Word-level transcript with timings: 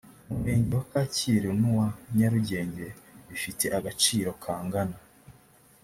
murenge 0.31 0.71
wa 0.77 0.83
kacyiru 0.91 1.51
n 1.59 1.63
uwa 1.71 1.87
nyarugenge 2.17 2.87
bifite 3.29 3.65
agaciro 3.77 4.29
kangana 4.43 4.95
na 4.97 4.99